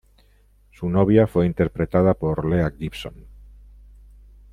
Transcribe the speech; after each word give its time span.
Su 0.71 0.89
novia 0.89 1.27
fue 1.27 1.45
interpretada 1.45 2.15
por 2.15 2.43
Leah 2.49 2.71
Gibson. 2.75 3.13